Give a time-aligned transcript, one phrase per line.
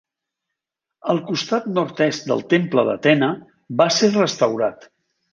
[1.11, 3.27] El costat nord-est del temple d'Atena
[3.83, 4.89] va ser restaurat.